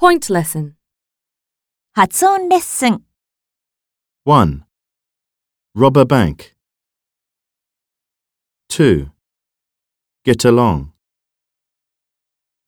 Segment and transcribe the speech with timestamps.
[0.00, 0.74] Point lesson.
[1.92, 3.02] 発音レッスン
[4.24, 4.64] 1.
[5.74, 6.54] Rob a bank.
[8.68, 9.10] 2.
[10.24, 10.92] Get along.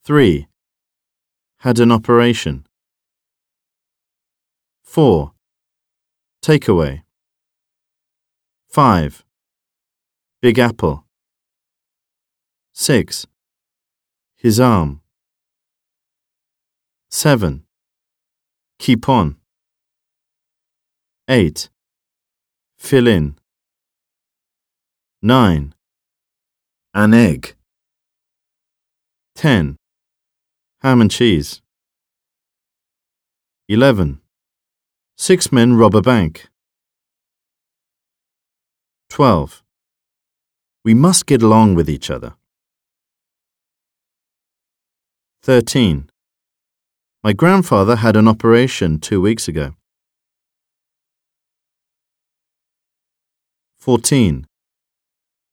[0.05, 0.47] 3.
[1.59, 2.65] Had an operation.
[4.85, 5.33] 4.
[6.41, 7.03] Takeaway.
[8.71, 9.25] 5.
[10.41, 11.05] Big apple.
[12.73, 13.27] 6.
[14.37, 15.02] His arm.
[17.16, 17.64] 7.
[18.80, 19.38] Keep on.
[21.30, 21.70] 8.
[22.80, 23.38] Fill in.
[25.22, 25.76] 9.
[26.96, 27.54] An egg.
[29.36, 29.76] 10.
[30.82, 31.62] Ham and cheese.
[33.70, 34.20] 11.
[35.16, 36.48] Six men rob a bank.
[39.10, 39.62] 12.
[40.84, 42.34] We must get along with each other.
[45.44, 46.10] 13.
[47.26, 49.76] My grandfather had an operation two weeks ago.
[53.80, 54.46] 14.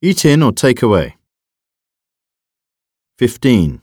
[0.02, 1.16] Eat in or take away.
[3.18, 3.82] 15.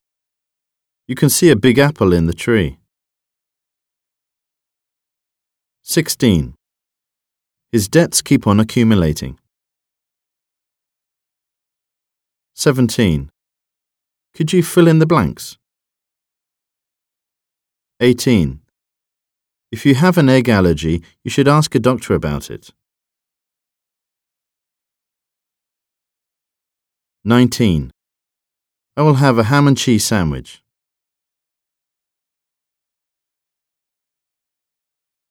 [1.07, 2.77] You can see a big apple in the tree.
[5.83, 6.55] 16.
[7.72, 9.39] His debts keep on accumulating.
[12.55, 13.29] 17.
[14.33, 15.57] Could you fill in the blanks?
[18.00, 18.59] 18.
[19.72, 22.70] If you have an egg allergy, you should ask a doctor about it.
[27.25, 27.92] 19.
[28.95, 30.62] I will have a ham and cheese sandwich.